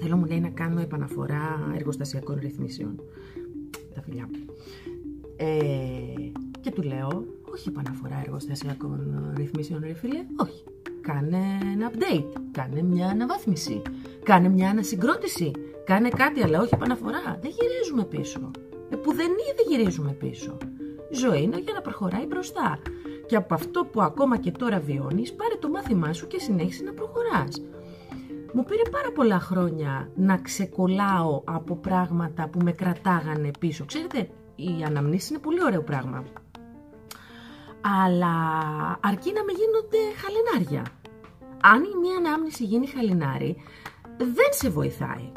θέλω 0.00 0.16
μου 0.16 0.24
λέει 0.24 0.40
να 0.40 0.48
κάνω 0.48 0.80
επαναφορά 0.80 1.72
εργοστασιακών 1.74 2.38
ρυθμίσεων. 2.40 3.00
Τα 3.94 4.02
φιλιά 4.02 4.28
μου. 4.32 4.54
Ε, 5.36 6.30
και 6.60 6.70
του 6.70 6.82
λέω, 6.82 7.24
όχι 7.52 7.68
επαναφορά 7.68 8.20
εργοστασιακών 8.24 9.32
ρυθμίσεων, 9.36 9.80
ρε 9.86 9.92
φίλε, 9.92 10.24
όχι. 10.36 10.64
Κάνε 11.00 11.58
ένα 11.72 11.90
update, 11.90 12.40
κάνε 12.50 12.82
μια 12.82 13.06
αναβάθμιση, 13.08 13.82
κάνε 14.22 14.48
μια 14.48 14.70
ανασυγκρότηση, 14.70 15.50
κάνε 15.84 16.08
κάτι, 16.08 16.42
αλλά 16.42 16.60
όχι 16.60 16.74
επαναφορά. 16.74 17.38
Δεν 17.42 17.50
γυρίζουμε 17.50 18.04
πίσω. 18.04 18.50
Ε, 18.90 18.96
που 18.96 19.14
δεν 19.14 19.30
ήδη 19.30 19.74
γυρίζουμε 19.76 20.12
πίσω. 20.12 20.56
Η 21.10 21.14
ζωή 21.14 21.42
είναι 21.42 21.58
για 21.58 21.72
να 21.72 21.80
προχωράει 21.80 22.26
μπροστά. 22.26 22.78
Και 23.26 23.36
από 23.36 23.54
αυτό 23.54 23.84
που 23.84 24.02
ακόμα 24.02 24.36
και 24.36 24.50
τώρα 24.50 24.80
βιώνεις, 24.80 25.32
πάρε 25.32 25.54
το 25.60 25.68
μάθημά 25.68 26.12
σου 26.12 26.26
και 26.26 26.38
συνέχισε 26.38 26.82
να 26.82 26.92
προχωράς. 26.92 27.62
Μου 28.52 28.64
πήρε 28.64 28.82
πάρα 28.90 29.12
πολλά 29.12 29.40
χρόνια 29.40 30.10
να 30.14 30.36
ξεκολλάω 30.36 31.42
από 31.44 31.76
πράγματα 31.76 32.48
που 32.48 32.58
με 32.62 32.72
κρατάγανε 32.72 33.50
πίσω. 33.58 33.84
Ξέρετε, 33.84 34.28
η 34.56 34.82
αναμνήση 34.86 35.32
είναι 35.32 35.42
πολύ 35.42 35.64
ωραίο 35.64 35.82
πράγμα 35.82 36.24
αλλά 37.82 38.34
αρκεί 39.00 39.32
να 39.32 39.44
με 39.44 39.52
γίνονται 39.52 39.98
χαλινάρια. 40.20 40.82
Αν 41.62 41.82
η 41.82 41.98
μία 42.00 42.16
ανάμνηση 42.16 42.64
γίνει 42.64 42.86
χαλινάρι, 42.86 43.56
δεν 44.16 44.50
σε 44.50 44.68
βοηθάει. 44.70 45.32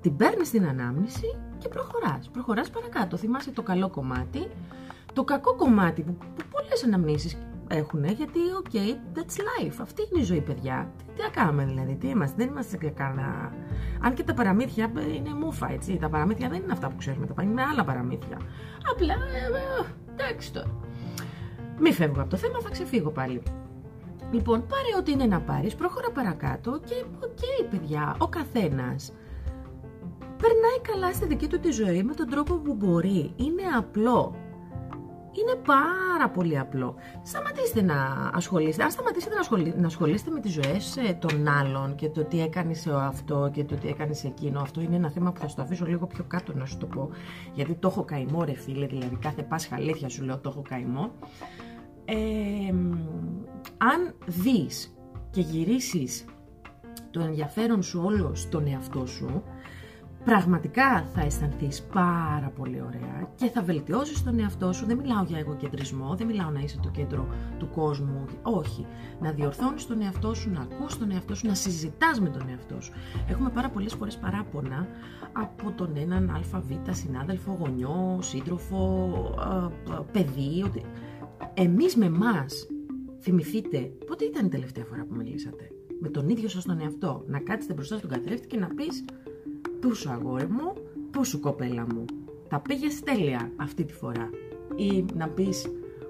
Την 0.00 0.16
παίρνεις 0.16 0.50
την 0.50 0.66
ανάμνηση 0.66 1.38
και 1.58 1.68
προχωράς. 1.68 2.28
Προχωράς 2.32 2.70
παρακάτω. 2.70 3.16
Θυμάσαι 3.16 3.50
το 3.50 3.62
καλό 3.62 3.90
κομμάτι, 3.90 4.48
το 5.12 5.24
κακό 5.24 5.54
κομμάτι 5.54 6.02
που, 6.02 6.16
που 6.18 6.44
πολλές 6.50 6.84
αναμνήσεις 6.84 7.38
έχουν, 7.68 8.04
γιατί, 8.04 8.40
ok, 8.62 8.76
that's 9.14 9.64
life. 9.64 9.76
Αυτή 9.80 10.02
είναι 10.10 10.20
η 10.22 10.24
ζωή, 10.24 10.40
παιδιά. 10.40 10.92
Τι, 10.98 11.04
τι 11.04 11.22
να 11.22 11.28
κάνουμε 11.28 11.64
δηλαδή, 11.64 11.94
τι 11.94 12.08
είμαστε, 12.08 12.36
δεν 12.36 12.48
είμαστε 12.48 12.78
σε 12.78 12.90
κανένα... 12.90 13.52
Αν 14.00 14.14
και 14.14 14.22
τα 14.22 14.34
παραμύθια 14.34 14.92
είναι 15.16 15.34
μούφα, 15.34 15.72
έτσι. 15.72 15.96
Τα 15.96 16.08
παραμύθια 16.08 16.48
δεν 16.48 16.62
είναι 16.62 16.72
αυτά 16.72 16.88
που 16.88 16.96
ξέρουμε, 16.96 17.26
τα 17.26 17.34
παραμύθια 17.34 17.62
είναι 17.62 17.72
άλλα 17.72 17.84
παραμύθια. 17.84 18.40
Απλά, 18.92 19.12
ε, 19.12 19.82
ε, 19.82 19.86
εντάξει 20.12 20.52
τώρα. 20.52 20.70
Μη 21.80 21.92
φεύγω 21.92 22.20
από 22.20 22.30
το 22.30 22.36
θέμα, 22.36 22.60
θα 22.60 22.70
ξεφύγω 22.70 23.10
πάλι. 23.10 23.42
Λοιπόν, 24.30 24.66
πάρε 24.66 24.98
ό,τι 24.98 25.12
είναι 25.12 25.26
να 25.26 25.40
πάρεις, 25.40 25.74
προχώρα 25.74 26.10
παρακάτω 26.10 26.80
και 26.84 27.04
okay, 27.24 27.66
παιδιά, 27.70 28.16
ο 28.18 28.28
καθένας 28.28 29.12
περνάει 30.36 30.80
καλά 30.92 31.12
στη 31.12 31.26
δική 31.26 31.46
του 31.46 31.60
τη 31.60 31.70
ζωή 31.70 32.02
με 32.02 32.14
τον 32.14 32.28
τρόπο 32.28 32.54
που 32.54 32.74
μπορεί. 32.74 33.32
Είναι 33.36 33.62
απλό. 33.76 34.34
Είναι 35.32 35.60
πάρα 35.64 36.30
πολύ 36.30 36.58
απλό. 36.58 36.94
Σταματήστε 37.22 37.82
να 37.82 38.30
ασχολείστε. 38.34 38.82
Αν 38.82 38.90
σταματήσετε 38.90 39.34
να, 39.78 39.86
ασχολείστε 39.86 40.30
με 40.30 40.40
τις 40.40 40.52
ζωές 40.52 40.96
ε, 40.96 41.12
των 41.12 41.48
άλλων 41.48 41.94
και 41.94 42.08
το 42.08 42.24
τι 42.24 42.40
έκανες 42.40 42.80
σε 42.80 42.90
αυτό 42.94 43.50
και 43.52 43.64
το 43.64 43.74
τι 43.74 43.88
έκανες 43.88 44.18
σε 44.18 44.26
εκείνο, 44.26 44.60
αυτό 44.60 44.80
είναι 44.80 44.96
ένα 44.96 45.10
θέμα 45.10 45.32
που 45.32 45.40
θα 45.40 45.48
στο 45.48 45.62
αφήσω 45.62 45.86
λίγο 45.86 46.06
πιο 46.06 46.24
κάτω 46.26 46.52
να 46.54 46.64
σου 46.64 46.76
το 46.76 46.86
πω. 46.86 47.10
Γιατί 47.54 47.74
το 47.74 47.88
έχω 47.88 48.04
καημό, 48.04 48.44
ρε 48.44 48.54
φίλε. 48.54 48.86
Δηλαδή, 48.86 49.16
κάθε 49.16 49.42
Πάσχα 49.42 49.74
αλήθεια 49.74 50.08
σου 50.08 50.24
λέω 50.24 50.38
το 50.38 50.48
έχω 50.48 50.62
καημό 50.68 51.10
αν 53.76 54.14
δεις 54.26 54.96
και 55.30 55.40
γυρίσεις 55.40 56.24
το 57.10 57.20
ενδιαφέρον 57.20 57.82
σου 57.82 58.02
όλο 58.04 58.34
στον 58.34 58.66
εαυτό 58.66 59.06
σου, 59.06 59.42
πραγματικά 60.24 61.04
θα 61.14 61.20
αισθανθείς 61.20 61.82
πάρα 61.82 62.52
πολύ 62.56 62.80
ωραία 62.80 63.28
και 63.34 63.48
θα 63.48 63.62
βελτιώσεις 63.62 64.22
τον 64.22 64.38
εαυτό 64.38 64.72
σου. 64.72 64.86
Δεν 64.86 64.96
μιλάω 64.96 65.24
για 65.24 65.38
εγωκεντρισμό, 65.38 66.14
δεν 66.14 66.26
μιλάω 66.26 66.50
να 66.50 66.60
είσαι 66.60 66.78
το 66.82 66.88
κέντρο 66.88 67.26
του 67.58 67.68
κόσμου, 67.74 68.24
όχι. 68.42 68.86
Να 69.20 69.30
διορθώνεις 69.30 69.86
τον 69.86 70.02
εαυτό 70.02 70.34
σου, 70.34 70.50
να 70.50 70.60
ακούς 70.60 70.98
τον 70.98 71.10
εαυτό 71.10 71.34
σου, 71.34 71.46
να 71.46 71.54
συζητάς 71.54 72.20
με 72.20 72.28
τον 72.28 72.48
εαυτό 72.48 72.80
σου. 72.80 72.92
Έχουμε 73.28 73.50
πάρα 73.50 73.68
πολλές 73.68 73.94
φορές 73.94 74.16
παράπονα 74.16 74.88
από 75.32 75.70
τον 75.70 75.96
έναν 75.96 76.30
ΑΒ 76.30 76.64
συνάδελφο, 76.90 77.56
γονιό, 77.60 78.18
σύντροφο, 78.20 79.10
παιδί, 80.12 80.62
ότι 80.64 80.82
εμείς 81.54 81.96
με 81.96 82.04
εμάς, 82.04 82.66
θυμηθείτε, 83.20 83.78
πότε 84.06 84.24
ήταν 84.24 84.46
η 84.46 84.48
τελευταία 84.48 84.84
φορά 84.84 85.04
που 85.04 85.14
μιλήσατε; 85.14 85.70
Με 86.00 86.08
τον 86.08 86.28
ίδιο 86.28 86.48
σας 86.48 86.64
τον 86.64 86.80
εαυτό, 86.80 87.24
να 87.26 87.38
κάτσετε 87.38 87.74
μπροστά 87.74 87.96
στον 87.96 88.10
καθρέφτη 88.10 88.46
και 88.46 88.56
να 88.56 88.66
πεις 88.66 89.04
Πού 89.80 89.94
σου 89.94 90.10
αγόρι 90.10 90.46
μου, 90.46 90.72
πού 91.10 91.24
σου 91.24 91.40
κοπέλα 91.40 91.86
μου. 91.94 92.04
Τα 92.48 92.60
πήγε 92.60 92.86
τέλεια 93.04 93.52
αυτή 93.56 93.84
τη 93.84 93.92
φορά. 93.92 94.30
Ή 94.76 95.04
να 95.14 95.28
πεις 95.28 95.66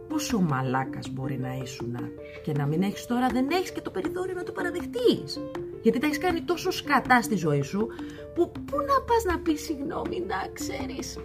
πόσο 0.09 0.40
μαλάκας 0.40 1.11
μπορεί 1.12 1.38
να 1.38 1.56
ήσουν 1.62 1.97
και 2.42 2.52
να 2.52 2.66
μην 2.66 2.83
έχεις 2.83 3.06
τώρα, 3.06 3.26
δεν 3.26 3.49
έχεις 3.50 3.73
και 3.73 3.80
το 3.80 3.90
περιθώριο 3.90 4.35
να 4.35 4.42
το 4.42 4.52
παραδεχτείς. 4.52 5.40
Γιατί 5.83 5.99
τα 5.99 6.06
έχεις 6.06 6.18
κάνει 6.18 6.40
τόσο 6.40 6.71
σκατά 6.71 7.23
στη 7.23 7.37
ζωή 7.37 7.62
σου 7.62 7.87
που 8.35 8.52
πού 8.52 8.76
να 8.76 9.00
πας 9.06 9.25
να 9.26 9.38
πεις 9.38 9.62
συγγνώμη 9.62 10.25
να 10.26 10.49
ξέρεις. 10.52 11.18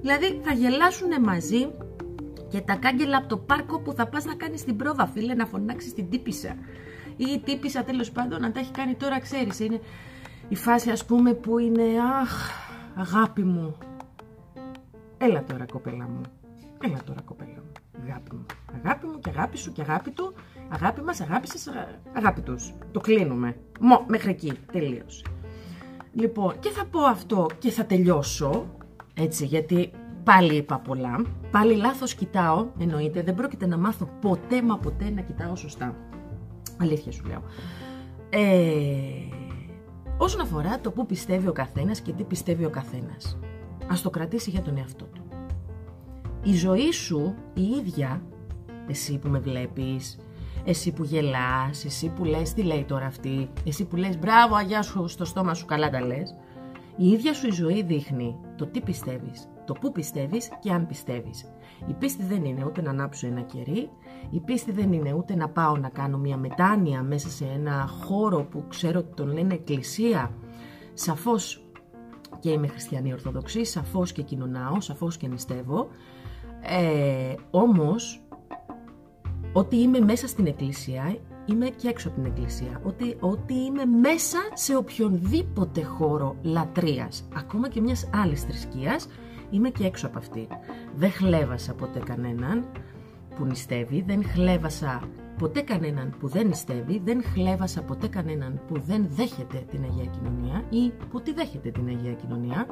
Δηλαδή 0.00 0.40
θα 0.42 0.52
γελάσουν 0.52 1.08
μαζί 1.24 1.70
και 2.56 2.62
τα 2.62 2.74
κάγκελα 2.74 3.16
από 3.16 3.28
το 3.28 3.36
πάρκο 3.36 3.80
που 3.80 3.92
θα 3.92 4.06
πας 4.06 4.24
να 4.24 4.34
κάνεις 4.34 4.64
την 4.64 4.76
πρόβα 4.76 5.06
φίλε 5.06 5.34
να 5.34 5.46
φωνάξεις 5.46 5.94
την 5.94 6.10
τύπησα. 6.10 6.56
Ή 7.16 7.24
η 7.34 7.40
τύπησα 7.44 7.84
τέλος 7.84 8.10
πάντων 8.10 8.40
να 8.40 8.52
τα 8.52 8.60
έχει 8.60 8.70
κάνει 8.70 8.94
τώρα 8.94 9.20
ξέρεις. 9.20 9.60
Είναι 9.60 9.80
η 10.48 10.54
φάση 10.54 10.90
ας 10.90 11.04
πούμε 11.04 11.34
που 11.34 11.58
είναι 11.58 11.82
αχ 12.20 12.50
αγάπη 12.94 13.42
μου. 13.42 13.76
Έλα 15.18 15.44
τώρα 15.44 15.64
κοπέλα 15.64 16.08
μου. 16.08 16.20
Έλα 16.84 16.98
τώρα 17.04 17.20
κοπέλα 17.20 17.54
μου. 17.54 17.72
Αγάπη 18.02 18.34
μου. 18.34 18.46
Αγάπη 18.84 19.06
μου 19.06 19.18
και 19.18 19.30
αγάπη 19.30 19.56
σου 19.56 19.72
και 19.72 19.82
αγάπη 19.82 20.10
του. 20.10 20.34
Αγάπη 20.68 21.00
μας 21.00 21.20
αγάπη 21.20 21.48
σας 21.48 21.68
αγάπη 22.12 22.40
τους. 22.40 22.74
Το 22.92 23.00
κλείνουμε. 23.00 23.56
Μο, 23.80 24.04
μέχρι 24.08 24.30
εκεί. 24.30 24.52
Τελείωσε 24.72 25.22
λοιπόν 26.12 26.58
και 26.60 26.70
θα 26.70 26.84
πω 26.84 27.00
αυτό 27.00 27.46
και 27.58 27.70
θα 27.70 27.84
τελειώσω 27.84 28.66
έτσι 29.14 29.44
γιατί 29.44 29.90
πάλι 30.26 30.54
είπα 30.54 30.78
πολλά. 30.78 31.22
Πάλι 31.50 31.74
λάθος 31.74 32.14
κοιτάω 32.14 32.66
εννοείται. 32.78 33.22
Δεν 33.22 33.34
πρόκειται 33.34 33.66
να 33.66 33.78
μάθω 33.78 34.08
ποτέ 34.20 34.62
μα 34.62 34.78
ποτέ 34.78 35.10
να 35.10 35.20
κοιτάω 35.20 35.56
σωστά. 35.56 35.94
Αλήθεια 36.80 37.12
σου 37.12 37.24
λέω. 37.26 37.42
Ε, 38.30 39.36
Όσον 40.18 40.40
αφορά 40.40 40.80
το 40.80 40.90
που 40.90 41.06
πιστεύει 41.06 41.48
ο 41.48 41.52
καθένας 41.52 42.00
και 42.00 42.12
τι 42.12 42.24
πιστεύει 42.24 42.64
ο 42.64 42.70
καθένας, 42.70 43.38
ας 43.90 44.02
το 44.02 44.10
κρατήσει 44.10 44.50
για 44.50 44.62
τον 44.62 44.76
εαυτό 44.76 45.04
του. 45.04 45.22
Η 46.42 46.52
ζωή 46.52 46.92
σου 46.92 47.34
η 47.54 47.62
ίδια, 47.62 48.22
εσύ 48.88 49.18
που 49.18 49.28
με 49.28 49.38
βλέπεις, 49.38 50.18
εσύ 50.64 50.92
που 50.92 51.04
γελάς, 51.04 51.84
εσύ 51.84 52.08
που 52.08 52.24
λες 52.24 52.52
τι 52.52 52.62
λέει 52.62 52.84
τώρα 52.84 53.06
αυτή, 53.06 53.48
εσύ 53.64 53.84
που 53.84 53.96
λες 53.96 54.18
μπράβο 54.18 54.54
αγιά 54.54 54.82
σου 54.82 55.08
στο 55.08 55.24
στόμα 55.24 55.54
σου 55.54 55.66
καλά 55.66 55.90
τα 55.90 56.00
λες, 56.00 56.34
η 56.96 57.08
ίδια 57.08 57.34
σου 57.34 57.46
η 57.46 57.50
ζωή 57.50 57.82
δείχνει 57.82 58.36
το 58.56 58.66
τι 58.66 58.80
πιστεύεις, 58.80 59.48
το 59.66 59.72
που 59.72 59.92
πιστεύεις 59.92 60.48
και 60.60 60.72
αν 60.72 60.86
πιστεύεις. 60.86 61.44
Η 61.86 61.92
πίστη 61.92 62.24
δεν 62.24 62.44
είναι 62.44 62.64
ούτε 62.64 62.82
να 62.82 62.90
ανάψω 62.90 63.26
ένα 63.26 63.40
κερί, 63.40 63.90
η 64.30 64.40
πίστη 64.40 64.72
δεν 64.72 64.92
είναι 64.92 65.12
ούτε 65.12 65.36
να 65.36 65.48
πάω 65.48 65.76
να 65.76 65.88
κάνω 65.88 66.18
μια 66.18 66.36
μετάνοια 66.36 67.02
μέσα 67.02 67.28
σε 67.28 67.44
ένα 67.44 67.86
χώρο 67.86 68.44
που 68.44 68.64
ξέρω 68.68 68.98
ότι 68.98 69.14
τον 69.14 69.32
λένε 69.32 69.54
εκκλησία. 69.54 70.30
Σαφώς 70.94 71.64
και 72.38 72.50
είμαι 72.50 72.66
χριστιανή 72.66 73.12
ορθοδοξή, 73.12 73.64
σαφώς 73.64 74.12
και 74.12 74.22
κοινωνάω, 74.22 74.80
σαφώς 74.80 75.16
και 75.16 75.28
νηστεύω. 75.28 75.88
Ε, 76.62 77.34
όμως, 77.50 78.20
ότι 79.52 79.76
είμαι 79.76 80.00
μέσα 80.00 80.28
στην 80.28 80.46
εκκλησία, 80.46 81.16
είμαι 81.46 81.68
και 81.68 81.88
έξω 81.88 82.08
από 82.08 82.16
την 82.16 82.26
εκκλησία. 82.26 82.80
Ότι, 82.84 83.16
ότι 83.20 83.54
είμαι 83.54 83.84
μέσα 83.84 84.38
σε 84.54 84.76
οποιονδήποτε 84.76 85.82
χώρο 85.82 86.36
λατρείας, 86.42 87.28
ακόμα 87.36 87.68
και 87.68 87.80
μιας 87.80 88.10
άλλης 88.14 88.42
θρησκείας, 88.42 89.08
είμαι 89.50 89.70
και 89.70 89.84
έξω 89.84 90.06
από 90.06 90.18
αυτή. 90.18 90.46
Δεν 90.96 91.10
χλέβασα 91.10 91.74
ποτέ 91.74 91.98
κανέναν, 91.98 92.64
που 93.36 93.44
νηστεύει, 93.44 94.04
δεν 94.06 94.24
χλέβασα 94.24 95.08
ποτέ 95.38 95.60
κανέναν 95.60 96.16
που 96.18 96.28
δεν 96.28 96.46
νηστεύει, 96.46 97.00
δεν 97.04 97.22
χλέβασα 97.22 97.82
ποτέ 97.82 98.08
κανέναν 98.08 98.60
που 98.68 98.80
δεν 98.86 99.06
δέχεται 99.10 99.64
την 99.70 99.82
Αγία 99.82 100.04
Κοινωνία 100.04 100.64
ή 100.70 100.92
που 101.10 101.20
τη 101.20 101.32
δέχεται 101.32 101.70
την 101.70 101.86
Αγία 101.86 102.12
Κοινωνία, 102.12 102.66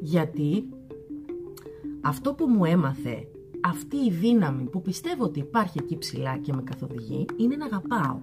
γιατί 0.00 0.64
αυτό 2.00 2.34
που 2.34 2.46
μου 2.46 2.64
έμαθε, 2.64 3.28
αυτή 3.60 3.96
η 3.96 4.10
δύναμη 4.10 4.62
που 4.62 4.82
πιστεύω 4.82 5.24
ότι 5.24 5.38
υπάρχει 5.38 5.78
εκεί 5.80 5.98
ψηλά 5.98 6.38
και 6.38 6.52
με 6.52 6.62
καθοδηγεί, 6.62 7.26
είναι 7.36 7.56
να 7.56 7.64
αγαπάω. 7.64 8.20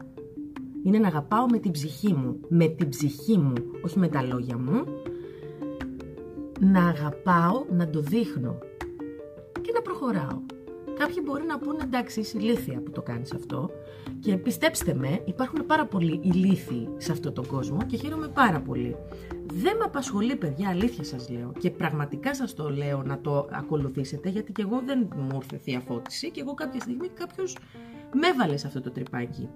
Είναι 0.83 0.97
να 0.97 1.07
αγαπάω 1.07 1.45
με 1.45 1.59
την 1.59 1.71
ψυχή 1.71 2.13
μου, 2.13 2.39
με 2.49 2.67
την 2.67 2.89
ψυχή 2.89 3.37
μου, 3.37 3.53
όχι 3.81 3.99
με 3.99 4.07
τα 4.07 4.23
λόγια 4.23 4.57
μου, 4.57 4.83
να 6.59 6.87
αγαπάω, 6.87 7.65
να 7.69 7.89
το 7.89 7.99
δείχνω 7.99 8.57
και 9.61 9.71
να 9.73 9.81
προχωράω. 9.81 10.41
Κάποιοι 10.97 11.21
μπορεί 11.25 11.43
να 11.45 11.59
πούνε 11.59 11.83
εντάξει, 11.83 12.19
είσαι 12.19 12.37
ηλίθια 12.37 12.81
που 12.81 12.91
το 12.91 13.01
κάνεις 13.01 13.33
αυτό. 13.33 13.69
Και 14.19 14.37
πιστέψτε 14.37 14.93
με, 14.93 15.21
υπάρχουν 15.25 15.65
πάρα 15.65 15.85
πολλοί 15.85 16.19
ηλίθιοι 16.23 16.89
σε 16.97 17.11
αυτόν 17.11 17.33
τον 17.33 17.47
κόσμο 17.47 17.77
και 17.85 17.97
χαίρομαι 17.97 18.27
πάρα 18.27 18.59
πολύ. 18.59 18.95
Δεν 19.53 19.75
με 19.77 19.83
απασχολεί, 19.83 20.35
παιδιά, 20.35 20.69
αλήθεια 20.69 21.03
σας 21.03 21.29
λέω. 21.29 21.51
Και 21.59 21.71
πραγματικά 21.71 22.35
σας 22.35 22.53
το 22.53 22.69
λέω 22.69 23.03
να 23.03 23.19
το 23.21 23.47
ακολουθήσετε, 23.51 24.29
γιατί 24.29 24.51
και 24.51 24.61
εγώ 24.61 24.81
δεν 24.85 25.07
μου 25.15 25.35
ήρθε 25.41 25.57
θεία 25.57 25.79
φώτιση 25.79 26.31
και 26.31 26.41
εγώ 26.41 26.53
κάποια 26.53 26.79
στιγμή 26.79 27.07
κάποιος 27.07 27.57
με 28.13 28.27
έβαλε 28.27 28.57
σε 28.57 28.67
αυτό 28.67 28.81
το 28.81 28.91
τρυπάκι 28.91 29.49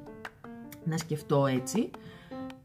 να 0.84 0.98
σκεφτώ 0.98 1.46
έτσι 1.46 1.90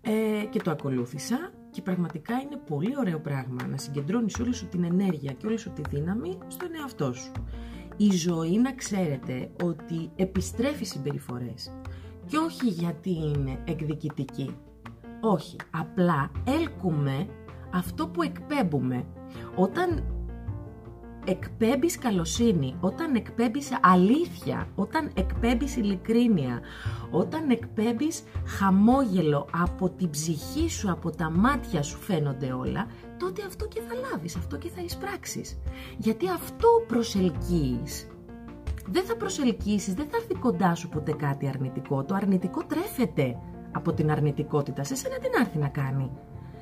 ε, 0.02 0.44
και 0.50 0.58
το 0.62 0.70
ακολούθησα 0.70 1.50
και 1.76 1.82
πραγματικά 1.82 2.34
είναι 2.34 2.56
πολύ 2.68 2.94
ωραίο 2.98 3.18
πράγμα 3.18 3.66
να 3.66 3.76
συγκεντρώνεις 3.76 4.38
όλη 4.38 4.54
σου 4.54 4.68
την 4.68 4.84
ενέργεια 4.84 5.32
και 5.32 5.46
όλη 5.46 5.56
σου 5.56 5.72
τη 5.72 5.82
δύναμη 5.90 6.38
στον 6.46 6.68
εαυτό 6.80 7.12
σου 7.12 7.32
η 7.96 8.10
ζωή 8.10 8.58
να 8.58 8.72
ξέρετε 8.72 9.50
ότι 9.62 10.10
επιστρέφει 10.16 10.84
συμπεριφορές 10.84 11.72
και 12.26 12.36
όχι 12.36 12.68
γιατί 12.68 13.10
είναι 13.10 13.58
εκδικητική. 13.64 14.56
Όχι, 15.20 15.56
απλά 15.70 16.30
έλκουμε 16.44 17.28
αυτό 17.72 18.08
που 18.08 18.22
εκπέμπουμε. 18.22 19.04
Όταν 19.54 20.04
εκπέμπεις 21.26 21.98
καλοσύνη, 21.98 22.76
όταν 22.80 23.14
εκπέμπεις 23.14 23.78
αλήθεια, 23.82 24.68
όταν 24.74 25.10
εκπέμπεις 25.14 25.76
ειλικρίνεια, 25.76 26.60
όταν 27.10 27.50
εκπέμπεις 27.50 28.22
χαμόγελο 28.46 29.48
από 29.62 29.90
την 29.90 30.10
ψυχή 30.10 30.68
σου, 30.68 30.90
από 30.90 31.10
τα 31.10 31.30
μάτια 31.30 31.82
σου 31.82 31.98
φαίνονται 31.98 32.52
όλα, 32.52 32.86
τότε 33.18 33.42
αυτό 33.46 33.66
και 33.68 33.80
θα 33.80 33.94
λάβεις, 33.94 34.36
αυτό 34.36 34.56
και 34.56 34.68
θα 34.68 34.80
εισπράξεις. 34.82 35.58
Γιατί 35.96 36.28
αυτό 36.28 36.68
προσελκύεις. 36.86 38.06
Δεν 38.88 39.04
θα 39.04 39.16
προσελκύσεις, 39.16 39.94
δεν 39.94 40.06
θα 40.10 40.16
έρθει 40.16 40.34
κοντά 40.34 40.74
σου 40.74 40.88
ποτέ 40.88 41.12
κάτι 41.12 41.48
αρνητικό. 41.48 42.04
Το 42.04 42.14
αρνητικό 42.14 42.64
τρέφεται 42.64 43.38
από 43.72 43.92
την 43.92 44.10
αρνητικότητα. 44.10 44.84
Σε 44.84 44.94
σένα 44.94 45.18
τι 45.18 45.28
να 45.34 45.40
έρθει 45.40 45.58
να 45.58 45.68
κάνει. 45.68 46.10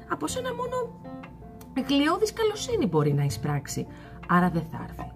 Από 0.08 0.26
σένα 0.26 0.54
μόνο 0.54 1.00
γλιώδης 1.88 2.32
καλοσύνη 2.32 2.86
μπορεί 2.86 3.12
να 3.12 3.24
εισπράξει. 3.24 3.86
Άρα 4.28 4.50
δεν 4.50 4.62
θα 4.70 4.86
έρθει. 4.88 5.12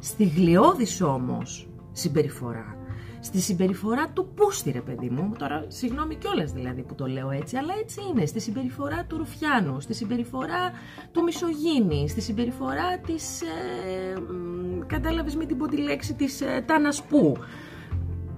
Στη 0.00 0.24
γλιώδης 0.24 1.00
όμως 1.02 1.68
συμπεριφορά 1.92 2.76
στη 3.24 3.40
συμπεριφορά 3.40 4.08
του 4.08 4.28
πούστη 4.34 4.70
ρε 4.70 4.80
παιδί 4.80 5.08
μου, 5.10 5.32
τώρα 5.38 5.64
συγγνώμη 5.68 6.14
κιόλας 6.14 6.52
δηλαδή 6.52 6.82
που 6.82 6.94
το 6.94 7.06
λέω 7.06 7.30
έτσι, 7.30 7.56
αλλά 7.56 7.74
έτσι 7.82 8.00
είναι, 8.10 8.26
στη 8.26 8.40
συμπεριφορά 8.40 9.04
του 9.04 9.16
Ρουφιάνου, 9.16 9.80
στη 9.80 9.94
συμπεριφορά 9.94 10.70
του 11.12 11.22
Μισογίνη, 11.22 12.08
στη 12.08 12.20
συμπεριφορά 12.20 12.98
της, 13.06 13.42
ε, 13.42 13.46
κατάλαβες 14.86 15.36
με 15.36 15.44
την 15.44 15.58
πω 15.58 15.68
τη 15.68 15.76
λέξη, 15.76 16.14
της 16.14 16.40
ε, 16.40 16.62
Τανασπού, 16.66 17.36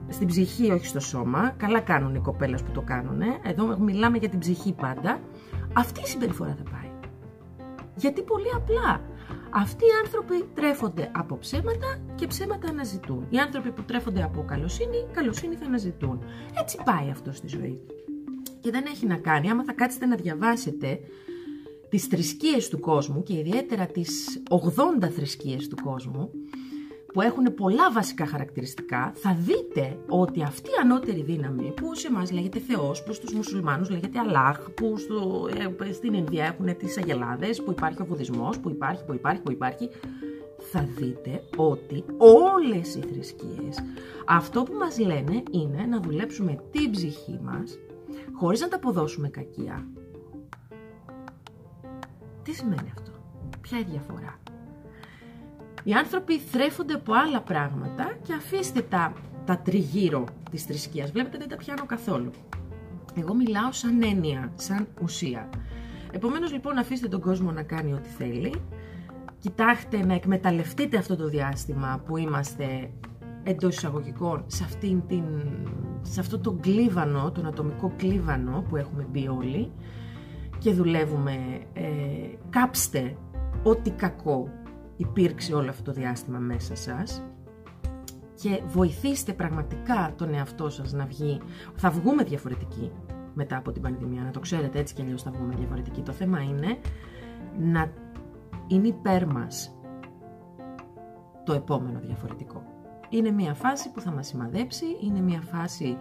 στην 0.09 0.27
ψυχή 0.27 0.71
όχι 0.71 0.87
στο 0.87 1.01
σώμα, 1.01 1.55
καλά 1.57 1.81
κάνουν 1.81 2.15
οι 2.15 2.21
κοπέλες 2.21 2.63
που 2.63 2.71
το 2.71 2.81
κάνουν, 2.81 3.21
εδώ 3.43 3.79
μιλάμε 3.79 4.19
για 4.19 4.29
την 4.29 4.39
ψυχή 4.39 4.73
πάντα, 4.73 5.21
αυτή 5.73 6.01
η 6.01 6.07
συμπεριφορά 6.07 6.57
θα 6.65 6.71
πάει. 6.71 6.91
Γιατί 7.97 8.23
πολύ 8.23 8.51
απλά. 8.57 9.01
Αυτοί 9.51 9.85
οι 9.85 9.95
άνθρωποι 10.05 10.45
τρέφονται 10.55 11.11
από 11.15 11.39
ψέματα 11.39 11.99
και 12.15 12.27
ψέματα 12.27 12.69
αναζητούν. 12.69 13.27
Οι 13.31 13.39
άνθρωποι 13.39 13.71
που 13.71 13.83
τρέφονται 13.83 14.23
από 14.23 14.45
καλοσύνη, 14.45 15.07
καλοσύνη 15.13 15.55
θα 15.55 15.65
αναζητούν. 15.65 16.25
Έτσι 16.61 16.79
πάει 16.85 17.11
αυτό 17.11 17.33
στη 17.33 17.47
ζωή. 17.47 17.81
Και 18.61 18.71
δεν 18.71 18.85
έχει 18.87 19.07
να 19.07 19.17
κάνει, 19.17 19.51
άμα 19.51 19.65
θα 19.65 19.73
κάτσετε 19.73 20.07
να 20.07 20.17
διαβάσετε 20.17 21.01
τις 21.89 22.05
θρησκείες 22.05 22.69
του 22.69 22.81
κόσμου 22.81 23.23
και 23.23 23.39
ιδιαίτερα 23.39 23.87
τις 23.87 24.43
80 25.03 25.09
θρησκείες 25.11 25.69
του 25.69 25.77
κόσμου, 25.83 26.31
που 27.15 27.21
έχουν 27.21 27.55
πολλά 27.55 27.93
βασικά 27.93 28.27
χαρακτηριστικά, 28.27 29.13
θα 29.15 29.37
δείτε 29.41 29.99
ότι 30.09 30.43
αυτή 30.43 30.69
η 30.69 30.73
ανώτερη 30.83 31.23
δύναμη 31.23 31.73
που 31.77 31.95
σε 31.95 32.07
εμάς 32.07 32.31
λέγεται 32.33 32.59
Θεός, 32.59 33.03
που 33.03 33.13
στους 33.13 33.33
μουσουλμάνους 33.33 33.91
λέγεται 33.91 34.19
Αλλάχ, 34.19 34.71
που 34.71 34.97
στο, 34.97 35.49
ε, 35.89 35.93
στην 35.93 36.15
Ινδία 36.15 36.45
έχουν 36.45 36.77
τις 36.77 36.99
αγελάδες, 36.99 37.63
που 37.63 37.71
υπάρχει 37.71 38.03
ο 38.03 38.05
βουδισμός, 38.05 38.59
που 38.59 38.71
υπάρχει, 38.71 39.05
που 39.05 39.15
υπάρχει, 39.15 39.43
που 39.43 39.51
υπάρχει, 39.51 39.91
θα 40.59 40.89
δείτε 40.97 41.43
ότι 41.57 42.05
όλες 42.19 42.95
οι 42.95 43.01
θρησκείες 43.01 43.79
αυτό 44.27 44.63
που 44.63 44.73
μας 44.75 44.99
λένε 44.99 45.43
είναι 45.51 45.87
να 45.89 46.01
δουλέψουμε 46.01 46.59
την 46.71 46.91
ψυχή 46.91 47.41
μας 47.43 47.79
χωρίς 48.33 48.61
να 48.61 48.69
τα 48.69 48.77
αποδώσουμε 48.77 49.29
κακία. 49.29 49.87
Τι 52.43 52.53
σημαίνει 52.53 52.93
αυτό, 52.97 53.11
ποια 53.61 53.79
είναι 53.79 53.87
η 53.89 53.91
διαφορά; 53.91 54.39
Οι 55.85 55.93
άνθρωποι 55.93 56.39
θρέφονται 56.39 56.95
από 56.95 57.13
άλλα 57.15 57.41
πράγματα 57.41 58.17
και 58.23 58.33
αφήστε 58.33 58.81
τα, 58.83 59.13
τα 59.45 59.59
τριγύρω 59.59 60.25
της 60.51 60.63
θρησκείας. 60.63 61.11
Βλέπετε 61.11 61.39
δεν 61.39 61.49
τα 61.49 61.57
πιάνω 61.57 61.87
καθόλου. 61.87 62.31
Εγώ 63.15 63.35
μιλάω 63.35 63.73
σαν 63.73 64.03
έννοια, 64.03 64.53
σαν 64.55 64.87
ουσία. 65.03 65.49
Επομένως 66.13 66.53
λοιπόν 66.53 66.79
αφήστε 66.79 67.09
τον 67.09 67.21
κόσμο 67.21 67.51
να 67.51 67.63
κάνει 67.63 67.93
ό,τι 67.93 68.09
θέλει. 68.09 68.55
Κοιτάξτε 69.39 70.05
να 70.05 70.15
εκμεταλλευτείτε 70.15 70.97
αυτό 70.97 71.17
το 71.17 71.29
διάστημα 71.29 72.03
που 72.07 72.17
είμαστε 72.17 72.91
εντός 73.43 73.77
εισαγωγικών 73.77 74.45
σε, 74.47 74.65
αυτήν 74.65 75.07
την, 75.07 75.25
σε 76.03 76.21
αυτό 76.21 76.39
το 76.39 76.53
κλίβανο, 76.53 77.31
τον 77.33 77.47
ατομικό 77.47 77.93
κλίβανο 77.97 78.65
που 78.69 78.77
έχουμε 78.77 79.07
μπει 79.11 79.29
όλοι 79.29 79.73
και 80.59 80.73
δουλεύουμε. 80.73 81.61
Ε, 81.73 81.83
κάψτε 82.51 83.17
ό,τι 83.63 83.91
κακό 83.91 84.49
υπήρξε 84.97 85.55
όλο 85.55 85.71
αυτό 85.71 85.83
το 85.83 85.93
διάστημα 85.93 86.39
μέσα 86.39 86.77
σας 86.77 87.23
και 88.35 88.63
βοηθήστε 88.67 89.33
πραγματικά 89.33 90.13
τον 90.17 90.35
εαυτό 90.35 90.71
σας 90.71 90.93
να 90.93 91.07
βγει. 91.07 91.41
Θα 91.77 91.91
βγούμε 91.91 92.23
διαφορετικοί 92.25 92.93
μετά 93.35 93.57
από 93.57 93.73
την 93.73 93.83
πανδημία, 93.83 94.23
να 94.23 94.31
το 94.31 94.41
ξέρετε 94.41 94.79
έτσι 94.79 94.95
κι 94.95 95.03
αλλιώς 95.03 95.23
θα 95.23 95.31
βγούμε 95.31 95.55
διαφορετικοί. 95.55 96.01
Το 96.01 96.13
θέμα 96.13 96.41
είναι 96.41 96.79
να 97.59 97.93
είναι 98.67 98.87
υπέρ 98.87 99.27
μας 99.27 99.79
το 101.45 101.53
επόμενο 101.53 101.99
διαφορετικό. 102.01 102.63
Είναι 103.09 103.31
μια 103.31 103.55
φάση 103.55 103.91
που 103.91 104.01
θα 104.01 104.11
μας 104.11 104.27
σημαδέψει, 104.27 104.85
είναι 105.05 105.21
μια 105.21 105.41
φάση 105.41 105.99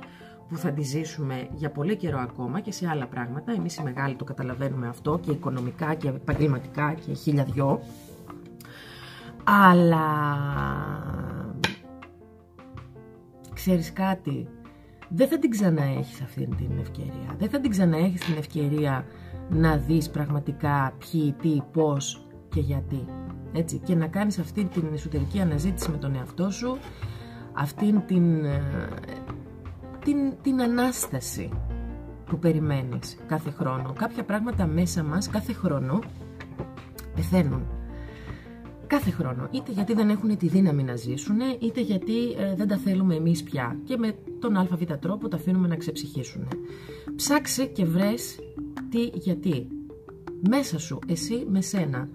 που 0.48 0.58
θα 0.58 0.72
τη 0.72 0.82
ζήσουμε 0.82 1.48
για 1.54 1.72
πολύ 1.72 1.96
καιρό 1.96 2.20
ακόμα 2.20 2.60
και 2.60 2.72
σε 2.72 2.88
άλλα 2.88 3.08
πράγματα. 3.08 3.52
Εμείς 3.52 3.76
οι 3.76 3.84
μεγάλοι 3.84 4.16
το 4.16 4.24
καταλαβαίνουμε 4.24 4.88
αυτό 4.88 5.20
και 5.22 5.32
οικονομικά 5.32 5.94
και 5.94 6.08
επαγγελματικά 6.08 6.94
και 6.94 7.14
χίλια 7.14 7.44
δυο. 7.44 7.82
Αλλά 9.44 9.98
ξέρεις 13.54 13.94
κάτι, 13.94 14.48
δεν 15.10 15.28
θα 15.28 15.40
την 15.40 15.50
ξαναέχεις 15.50 16.22
αυτή 16.22 16.48
την 16.58 16.80
ευκαιρία. 16.80 17.36
Δεν 17.38 17.50
θα 17.50 17.60
την 17.60 17.72
ξαναέχεις 17.72 18.26
την 18.26 18.38
ευκαιρία 18.38 19.06
να 19.50 19.78
δεις 19.78 20.10
πραγματικά 20.10 20.94
ποιοι, 20.98 21.36
τι, 21.42 21.62
πώς 21.72 22.28
και 22.50 22.60
γιατί. 22.60 23.06
Έτσι, 23.54 23.78
και 23.78 23.96
να 23.96 24.08
κάνεις 24.08 24.40
αυτή 24.40 24.66
την 24.66 24.94
εσωτερική 24.94 25.40
αναζήτηση 25.40 25.92
με 25.92 25.98
τον 25.98 26.16
εαυτό 26.16 26.52
σου, 26.52 26.78
αυτήν 27.54 28.02
την, 28.06 28.46
ε, 28.46 28.62
την, 30.04 30.18
την 30.42 30.62
Ανάσταση 30.62 31.50
που 32.26 32.40
περιμένεις 32.40 33.18
κάθε 33.28 33.52
χρόνο. 33.52 33.94
Κάποια 33.98 34.24
πράγματα 34.24 34.66
μέσα 34.66 35.04
μας 35.04 35.30
κάθε 35.30 35.54
χρόνο 35.54 36.00
πεθαίνουν 37.16 37.83
κάθε 38.88 39.12
χρόνο. 39.12 39.48
Είτε 39.52 39.72
γιατί 39.72 39.94
δεν 39.94 40.10
έχουν 40.10 40.38
τη 40.38 40.48
δύναμη 40.48 40.84
να 40.84 40.96
ζήσουν, 40.96 41.38
είτε 41.60 41.82
γιατί 41.82 42.32
ε, 42.38 42.56
δεν 42.56 42.68
τα 42.68 42.78
θέλουμε 42.78 43.16
εμείς 43.16 43.44
πια 43.44 43.80
και 43.84 43.98
με 43.98 44.16
τον 44.40 44.58
αβ 44.58 44.84
τρόπο 45.00 45.28
τα 45.28 45.38
αφήνουμε 45.38 45.68
να 45.68 45.76
ξεψυχήσουν. 45.76 46.48
Ψάξε 47.16 47.66
και 47.66 47.86
βρες 47.86 48.40
τι 48.90 49.04
γιατί. 49.14 49.68
Μέσα 50.50 50.80
σου, 50.80 51.00
εσύ 51.08 51.46
με 51.50 51.62
σένα. 51.62 52.10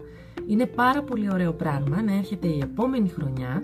Είναι 0.46 0.66
πάρα 0.66 1.02
πολύ 1.02 1.30
ωραίο 1.32 1.52
πράγμα 1.52 2.02
να 2.02 2.14
έρχεται 2.14 2.48
η 2.48 2.58
επόμενη 2.62 3.08
χρονιά 3.08 3.62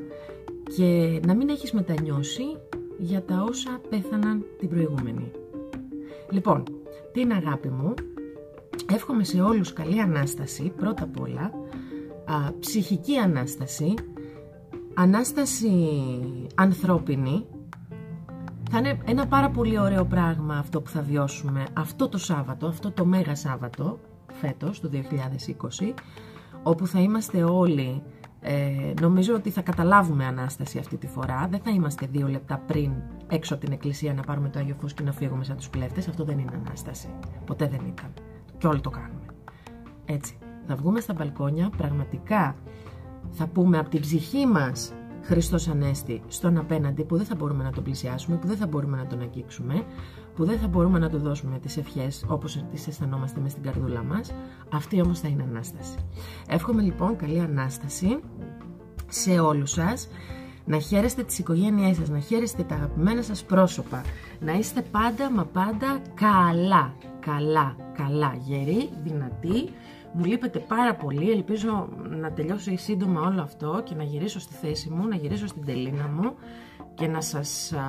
και 0.76 1.20
να 1.26 1.34
μην 1.34 1.48
έχεις 1.48 1.72
μετανιώσει 1.72 2.42
για 2.98 3.22
τα 3.22 3.44
όσα 3.48 3.80
πέθαναν 3.88 4.44
την 4.58 4.68
προηγούμενη. 4.68 5.30
Λοιπόν, 6.30 6.62
την 7.12 7.32
αγάπη 7.32 7.68
μου, 7.68 7.94
εύχομαι 8.92 9.24
σε 9.24 9.40
όλους 9.40 9.72
καλή 9.72 10.00
Ανάσταση 10.00 10.72
πρώτα 10.76 11.02
απ' 11.02 11.20
όλα, 11.20 11.50
α, 12.24 12.58
ψυχική 12.60 13.16
Ανάσταση, 13.16 13.94
Ανάσταση 14.94 15.70
ανθρώπινη, 16.54 17.46
θα 18.70 18.78
είναι 18.78 18.98
ένα 19.04 19.26
πάρα 19.26 19.50
πολύ 19.50 19.78
ωραίο 19.78 20.04
πράγμα 20.04 20.56
αυτό 20.58 20.80
που 20.80 20.90
θα 20.90 21.02
βιώσουμε 21.02 21.64
αυτό 21.72 22.08
το 22.08 22.18
Σάββατο, 22.18 22.66
αυτό 22.66 22.90
το 22.90 23.04
Μέγα 23.04 23.34
Σάββατο 23.34 23.98
φέτος, 24.32 24.80
το 24.80 24.90
2020, 24.92 25.94
όπου 26.62 26.86
θα 26.86 27.00
είμαστε 27.00 27.42
όλοι, 27.42 28.02
ε, 28.40 28.92
νομίζω 29.00 29.34
ότι 29.34 29.50
θα 29.50 29.62
καταλάβουμε 29.62 30.24
Ανάσταση 30.24 30.78
αυτή 30.78 30.96
τη 30.96 31.06
φορά, 31.06 31.46
δεν 31.50 31.60
θα 31.60 31.70
είμαστε 31.70 32.06
δύο 32.10 32.28
λεπτά 32.28 32.62
πριν 32.66 32.92
έξω 33.28 33.54
από 33.54 33.64
την 33.64 33.72
εκκλησία 33.72 34.14
να 34.14 34.22
πάρουμε 34.22 34.48
το 34.48 34.58
Άγιο 34.58 34.76
Φως 34.80 34.94
και 34.94 35.02
να 35.02 35.12
φύγουμε 35.12 35.44
σαν 35.44 35.56
τους 35.56 35.70
κλέφτες, 35.70 36.08
αυτό 36.08 36.24
δεν 36.24 36.38
είναι 36.38 36.60
Ανάσταση, 36.64 37.08
ποτέ 37.44 37.68
δεν 37.68 37.80
ήταν. 37.86 38.12
Και 38.58 38.66
όλοι 38.66 38.80
το 38.80 38.90
κάνουμε. 38.90 39.26
Έτσι 40.04 40.38
θα 40.66 40.76
βγούμε 40.76 41.00
στα 41.00 41.12
μπαλκόνια, 41.12 41.70
πραγματικά 41.76 42.56
θα 43.30 43.46
πούμε 43.46 43.78
από 43.78 43.88
την 43.88 44.00
ψυχή 44.00 44.46
μας 44.46 44.92
Χριστός 45.22 45.68
Ανέστη 45.68 46.22
στον 46.28 46.58
απέναντι 46.58 47.04
που 47.04 47.16
δεν 47.16 47.26
θα 47.26 47.34
μπορούμε 47.34 47.64
να 47.64 47.70
τον 47.70 47.84
πλησιάσουμε, 47.84 48.36
που 48.36 48.46
δεν 48.46 48.56
θα 48.56 48.66
μπορούμε 48.66 48.96
να 48.96 49.06
τον 49.06 49.20
αγγίξουμε, 49.20 49.84
που 50.34 50.44
δεν 50.44 50.58
θα 50.58 50.68
μπορούμε 50.68 50.98
να 50.98 51.08
του 51.08 51.18
δώσουμε 51.18 51.58
τις 51.58 51.76
ευχές 51.76 52.24
όπως 52.28 52.64
τις 52.70 52.86
αισθανόμαστε 52.86 53.40
μες 53.40 53.50
στην 53.50 53.62
καρδούλα 53.62 54.02
μας. 54.02 54.32
Αυτή 54.72 55.00
όμως 55.00 55.20
θα 55.20 55.28
είναι 55.28 55.42
Ανάσταση. 55.42 55.96
Εύχομαι 56.48 56.82
λοιπόν 56.82 57.16
καλή 57.16 57.40
Ανάσταση 57.40 58.20
σε 59.08 59.38
όλους 59.38 59.70
σας. 59.70 60.08
Να 60.66 60.78
χαίρεστε 60.78 61.22
τις 61.22 61.38
οικογένειές 61.38 61.96
σας, 61.96 62.08
να 62.08 62.18
χαίρεστε 62.18 62.62
τα 62.62 62.74
αγαπημένα 62.74 63.22
σας 63.22 63.44
πρόσωπα, 63.44 64.02
να 64.40 64.52
είστε 64.52 64.82
πάντα 64.90 65.30
μα 65.30 65.44
πάντα 65.44 66.00
καλά, 66.14 66.94
καλά, 67.20 67.76
καλά, 67.96 68.34
γεροί, 68.44 68.90
δυνατοί, 69.04 69.70
μου 70.14 70.24
λείπετε 70.24 70.58
πάρα 70.58 70.94
πολύ, 70.94 71.30
ελπίζω 71.30 71.88
να 72.08 72.32
τελειώσει 72.32 72.76
σύντομα 72.76 73.20
όλο 73.20 73.42
αυτό 73.42 73.82
και 73.84 73.94
να 73.94 74.02
γυρίσω 74.02 74.40
στη 74.40 74.54
θέση 74.54 74.90
μου, 74.90 75.08
να 75.08 75.16
γυρίσω 75.16 75.46
στην 75.46 75.64
τελίνα 75.64 76.08
μου 76.08 76.34
και 76.94 77.06
να 77.06 77.20
σας 77.20 77.72
α, 77.72 77.80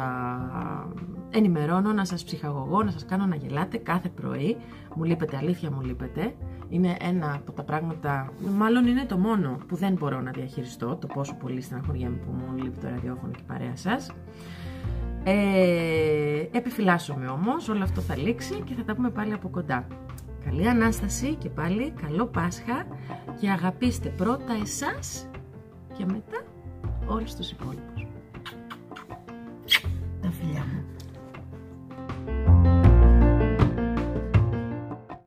ενημερώνω, 1.30 1.94
να 1.94 2.06
σας 2.06 2.24
ψυχαγωγώ, 2.24 2.84
να 2.84 2.92
σας 2.92 3.06
κάνω 3.06 3.26
να 3.26 3.36
γελάτε 3.36 3.78
κάθε 3.78 4.10
πρωί. 4.10 4.58
Μου 4.96 5.04
λείπετε, 5.04 5.38
αλήθεια 5.38 5.72
μου 5.72 5.82
λείπετε. 5.82 6.36
Είναι 6.70 6.98
ένα 7.00 7.34
από 7.34 7.52
τα 7.52 7.64
πράγματα, 7.64 8.34
μάλλον 8.58 8.88
είναι 8.88 9.06
το 9.06 9.18
μόνο 9.18 9.58
που 9.68 9.76
δεν 9.76 9.94
μπορώ 9.94 10.22
να 10.22 10.32
διαχειριστώ, 10.32 10.96
το 10.96 11.08
πόσο 11.08 11.36
πολύ 11.36 11.62
στεναχωριέμαι 11.62 12.16
που 12.16 12.32
μου 12.32 12.64
λείπει 12.64 12.78
το 12.78 12.88
ραδιόφωνο 12.90 13.32
και 13.32 13.42
η 13.42 13.46
παρέα 13.48 13.76
σας. 13.76 14.12
Ε, 15.24 16.58
επιφυλάσσομαι 16.58 17.28
όμως, 17.28 17.70
όλο 17.70 17.84
αυτό 17.84 18.02
θα 18.02 18.18
λήξει 18.18 18.62
και 18.66 18.74
θα 18.74 18.84
τα 18.84 18.96
πούμε 18.96 19.10
πάλι 19.10 19.34
από 19.34 19.50
κοντά. 19.50 19.88
Καλή 20.46 20.68
Ανάσταση 20.70 21.36
και 21.36 21.50
πάλι 21.50 21.94
καλό 22.02 22.26
Πάσχα 22.26 22.86
και 23.40 23.50
αγαπήστε 23.50 24.10
πρώτα 24.10 24.54
εσάς 24.62 25.28
και 25.98 26.06
μετά 26.06 26.44
όλους 27.08 27.36
τους 27.36 27.52
υπόλοιπους. 27.52 28.02
Τα 30.22 30.32
φιλιά 30.32 30.66
μου. 30.74 30.75